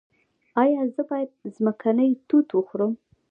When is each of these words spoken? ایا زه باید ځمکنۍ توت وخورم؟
ایا 0.63 0.81
زه 0.95 1.01
باید 1.09 1.29
ځمکنۍ 1.55 2.11
توت 2.27 2.47
وخورم؟ 2.53 2.93